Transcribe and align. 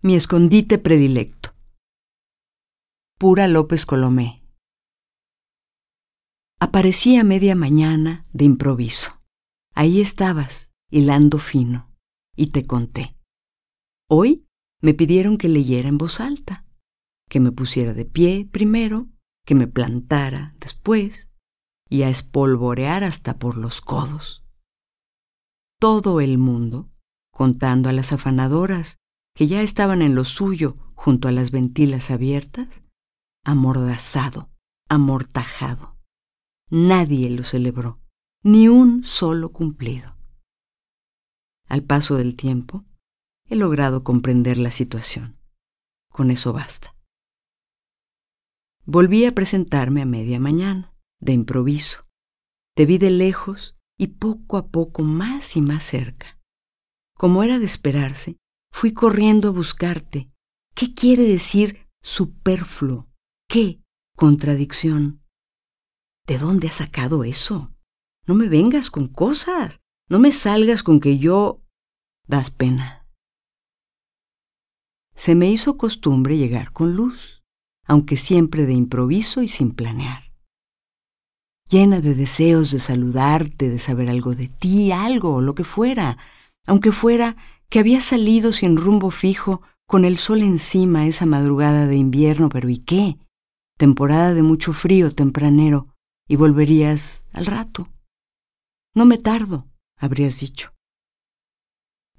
Mi 0.00 0.14
escondite 0.14 0.78
predilecto. 0.78 1.56
Pura 3.18 3.48
López 3.48 3.84
Colomé. 3.84 4.44
Aparecí 6.60 7.16
a 7.16 7.24
media 7.24 7.56
mañana 7.56 8.24
de 8.32 8.44
improviso. 8.44 9.20
Ahí 9.74 10.00
estabas, 10.00 10.70
hilando 10.88 11.40
fino, 11.40 11.92
y 12.36 12.52
te 12.52 12.64
conté. 12.64 13.16
Hoy 14.08 14.46
me 14.80 14.94
pidieron 14.94 15.36
que 15.36 15.48
leyera 15.48 15.88
en 15.88 15.98
voz 15.98 16.20
alta, 16.20 16.64
que 17.28 17.40
me 17.40 17.50
pusiera 17.50 17.92
de 17.92 18.04
pie 18.04 18.48
primero, 18.52 19.08
que 19.44 19.56
me 19.56 19.66
plantara 19.66 20.54
después, 20.60 21.28
y 21.88 22.02
a 22.02 22.08
espolvorear 22.08 23.02
hasta 23.02 23.40
por 23.40 23.56
los 23.56 23.80
codos. 23.80 24.44
Todo 25.80 26.20
el 26.20 26.38
mundo, 26.38 26.88
contando 27.32 27.88
a 27.88 27.92
las 27.92 28.12
afanadoras 28.12 28.98
que 29.38 29.46
ya 29.46 29.62
estaban 29.62 30.02
en 30.02 30.16
lo 30.16 30.24
suyo 30.24 30.76
junto 30.96 31.28
a 31.28 31.32
las 31.32 31.52
ventilas 31.52 32.10
abiertas, 32.10 32.82
amordazado, 33.44 34.50
amortajado. 34.88 35.96
Nadie 36.70 37.30
lo 37.30 37.44
celebró, 37.44 38.00
ni 38.42 38.66
un 38.66 39.04
solo 39.04 39.52
cumplido. 39.52 40.16
Al 41.68 41.84
paso 41.84 42.16
del 42.16 42.34
tiempo, 42.34 42.84
he 43.44 43.54
logrado 43.54 44.02
comprender 44.02 44.58
la 44.58 44.72
situación. 44.72 45.38
Con 46.10 46.32
eso 46.32 46.52
basta. 46.52 46.96
Volví 48.86 49.24
a 49.24 49.36
presentarme 49.36 50.02
a 50.02 50.06
media 50.06 50.40
mañana, 50.40 50.96
de 51.20 51.34
improviso. 51.34 52.08
Te 52.74 52.86
vi 52.86 52.98
de 52.98 53.12
lejos 53.12 53.78
y 53.96 54.08
poco 54.08 54.56
a 54.56 54.66
poco 54.66 55.02
más 55.04 55.54
y 55.54 55.62
más 55.62 55.84
cerca. 55.84 56.40
Como 57.16 57.44
era 57.44 57.60
de 57.60 57.66
esperarse, 57.66 58.36
Fui 58.72 58.92
corriendo 58.92 59.48
a 59.48 59.52
buscarte. 59.52 60.30
¿Qué 60.74 60.94
quiere 60.94 61.24
decir 61.24 61.88
superfluo? 62.02 63.08
¿Qué 63.48 63.82
contradicción? 64.16 65.22
¿De 66.26 66.38
dónde 66.38 66.68
has 66.68 66.76
sacado 66.76 67.24
eso? 67.24 67.72
No 68.26 68.34
me 68.34 68.48
vengas 68.48 68.90
con 68.90 69.08
cosas. 69.08 69.80
No 70.08 70.18
me 70.18 70.32
salgas 70.32 70.82
con 70.82 71.00
que 71.00 71.18
yo... 71.18 71.62
das 72.26 72.50
pena. 72.50 73.06
Se 75.14 75.34
me 75.34 75.50
hizo 75.50 75.76
costumbre 75.76 76.36
llegar 76.36 76.72
con 76.72 76.94
luz, 76.94 77.42
aunque 77.84 78.16
siempre 78.16 78.66
de 78.66 78.74
improviso 78.74 79.42
y 79.42 79.48
sin 79.48 79.74
planear. 79.74 80.32
Llena 81.68 82.00
de 82.00 82.14
deseos 82.14 82.70
de 82.70 82.80
saludarte, 82.80 83.68
de 83.68 83.78
saber 83.78 84.08
algo 84.08 84.34
de 84.34 84.48
ti, 84.48 84.92
algo, 84.92 85.42
lo 85.42 85.54
que 85.54 85.64
fuera, 85.64 86.18
aunque 86.66 86.92
fuera 86.92 87.36
que 87.70 87.78
había 87.78 88.00
salido 88.00 88.52
sin 88.52 88.76
rumbo 88.76 89.10
fijo, 89.10 89.62
con 89.86 90.04
el 90.04 90.18
sol 90.18 90.42
encima 90.42 91.06
esa 91.06 91.26
madrugada 91.26 91.86
de 91.86 91.96
invierno, 91.96 92.48
pero 92.48 92.68
¿y 92.68 92.78
qué? 92.78 93.18
Temporada 93.78 94.34
de 94.34 94.42
mucho 94.42 94.72
frío 94.72 95.14
tempranero, 95.14 95.94
y 96.26 96.36
volverías 96.36 97.24
al 97.32 97.46
rato. 97.46 97.88
No 98.94 99.06
me 99.06 99.18
tardo, 99.18 99.66
habrías 99.96 100.40
dicho. 100.40 100.72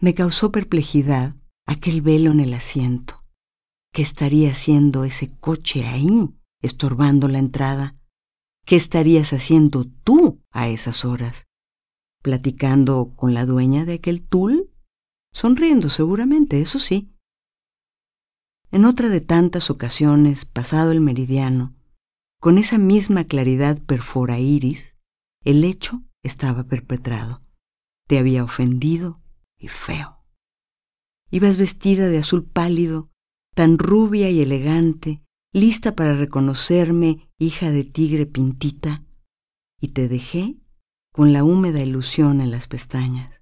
Me 0.00 0.14
causó 0.14 0.52
perplejidad 0.52 1.34
aquel 1.66 2.02
velo 2.02 2.30
en 2.30 2.40
el 2.40 2.54
asiento. 2.54 3.24
¿Qué 3.92 4.02
estaría 4.02 4.52
haciendo 4.52 5.04
ese 5.04 5.36
coche 5.38 5.86
ahí, 5.86 6.30
estorbando 6.62 7.28
la 7.28 7.38
entrada? 7.38 7.96
¿Qué 8.64 8.76
estarías 8.76 9.32
haciendo 9.32 9.84
tú 10.04 10.40
a 10.50 10.68
esas 10.68 11.04
horas? 11.04 11.46
¿Platicando 12.22 13.12
con 13.16 13.34
la 13.34 13.44
dueña 13.44 13.84
de 13.84 13.94
aquel 13.94 14.26
tul? 14.26 14.67
Sonriendo 15.38 15.88
seguramente, 15.88 16.60
eso 16.60 16.80
sí. 16.80 17.14
En 18.72 18.84
otra 18.84 19.08
de 19.08 19.20
tantas 19.20 19.70
ocasiones, 19.70 20.44
pasado 20.44 20.90
el 20.90 21.00
meridiano, 21.00 21.76
con 22.40 22.58
esa 22.58 22.76
misma 22.76 23.22
claridad 23.22 23.80
perfora 23.80 24.40
iris, 24.40 24.96
el 25.44 25.62
hecho 25.62 26.02
estaba 26.24 26.64
perpetrado. 26.64 27.44
Te 28.08 28.18
había 28.18 28.42
ofendido 28.42 29.22
y 29.56 29.68
feo. 29.68 30.24
Ibas 31.30 31.56
vestida 31.56 32.08
de 32.08 32.18
azul 32.18 32.44
pálido, 32.44 33.12
tan 33.54 33.78
rubia 33.78 34.30
y 34.30 34.40
elegante, 34.40 35.22
lista 35.52 35.94
para 35.94 36.14
reconocerme, 36.14 37.30
hija 37.38 37.70
de 37.70 37.84
tigre 37.84 38.26
pintita, 38.26 39.04
y 39.80 39.88
te 39.88 40.08
dejé 40.08 40.56
con 41.12 41.32
la 41.32 41.44
húmeda 41.44 41.80
ilusión 41.80 42.40
en 42.40 42.50
las 42.50 42.66
pestañas 42.66 43.38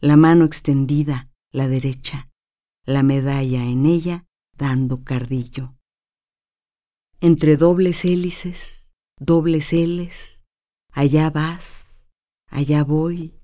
la 0.00 0.16
mano 0.16 0.44
extendida, 0.44 1.27
la 1.52 1.68
derecha, 1.68 2.30
la 2.84 3.02
medalla 3.02 3.64
en 3.64 3.86
ella 3.86 4.26
dando 4.56 5.04
cardillo. 5.04 5.76
Entre 7.20 7.56
dobles 7.56 8.04
hélices, 8.04 8.90
dobles 9.18 9.72
heles, 9.72 10.42
allá 10.92 11.30
vas, 11.30 12.06
allá 12.48 12.84
voy, 12.84 13.34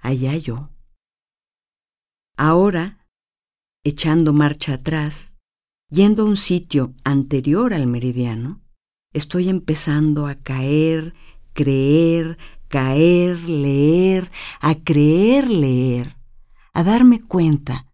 allá 0.00 0.36
yo. 0.36 0.70
Ahora, 2.36 3.06
echando 3.84 4.32
marcha 4.32 4.74
atrás, 4.74 5.36
yendo 5.90 6.22
a 6.22 6.26
un 6.26 6.36
sitio 6.36 6.94
anterior 7.04 7.74
al 7.74 7.86
meridiano, 7.86 8.62
estoy 9.12 9.48
empezando 9.48 10.26
a 10.26 10.36
caer, 10.36 11.14
creer, 11.52 12.38
caer, 12.68 13.48
leer, 13.48 14.30
a 14.60 14.74
creer 14.76 15.50
leer, 15.50 16.16
a 16.74 16.82
darme 16.82 17.20
cuenta 17.20 17.86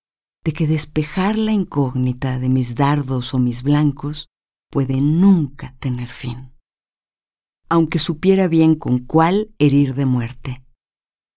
de 0.44 0.52
que 0.52 0.66
despejar 0.66 1.36
la 1.36 1.52
incógnita 1.52 2.38
de 2.38 2.48
mis 2.48 2.74
dardos 2.74 3.34
o 3.34 3.38
mis 3.38 3.62
blancos 3.62 4.28
puede 4.70 5.00
nunca 5.00 5.76
tener 5.80 6.08
fin. 6.08 6.52
Aunque 7.68 7.98
supiera 7.98 8.48
bien 8.48 8.74
con 8.74 8.98
cuál 9.00 9.54
herir 9.58 9.94
de 9.94 10.06
muerte. 10.06 10.64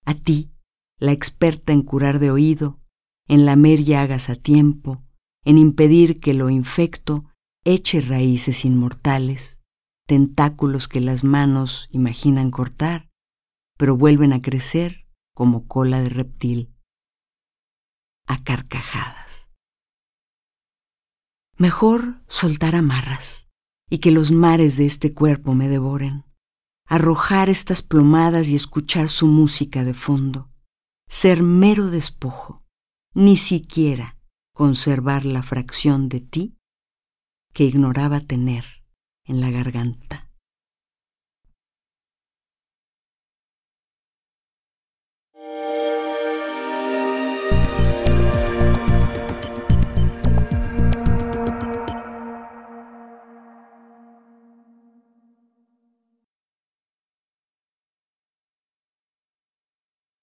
A 0.06 0.14
ti, 0.14 0.52
la 0.98 1.12
experta 1.12 1.74
en 1.74 1.82
curar 1.82 2.20
de 2.20 2.32
oído, 2.32 2.80
en 3.28 3.46
lamer 3.46 3.84
llagas 3.84 4.30
a 4.30 4.36
tiempo, 4.36 5.04
en 5.44 5.58
impedir 5.58 6.20
que 6.20 6.34
lo 6.34 6.50
infecto 6.50 7.26
eche 7.64 8.02
raíces 8.02 8.66
inmortales, 8.66 9.62
tentáculos 10.08 10.88
que 10.88 11.02
las 11.02 11.24
manos 11.24 11.88
imaginan 11.92 12.52
cortar, 12.52 13.10
pero 13.78 13.98
vuelven 13.98 14.34
a 14.34 14.42
crecer 14.42 15.08
como 15.34 15.68
cola 15.68 16.02
de 16.02 16.10
reptil, 16.10 16.71
a 18.32 18.44
carcajadas. 18.44 19.52
Mejor 21.58 22.24
soltar 22.28 22.76
amarras 22.76 23.50
y 23.90 24.00
que 24.00 24.12
los 24.12 24.32
mares 24.32 24.78
de 24.78 24.86
este 24.86 25.14
cuerpo 25.14 25.54
me 25.54 25.68
devoren, 25.68 26.24
arrojar 26.88 27.50
estas 27.50 27.82
plomadas 27.82 28.48
y 28.48 28.56
escuchar 28.56 29.10
su 29.10 29.28
música 29.28 29.84
de 29.84 29.94
fondo, 29.94 30.50
ser 31.10 31.44
mero 31.44 31.90
despojo, 31.90 32.64
ni 33.14 33.36
siquiera 33.36 34.18
conservar 34.54 35.26
la 35.26 35.44
fracción 35.44 36.08
de 36.08 36.22
ti 36.22 36.58
que 37.54 37.66
ignoraba 37.66 38.22
tener 38.22 38.66
en 39.26 39.42
la 39.42 39.52
garganta. 39.52 40.21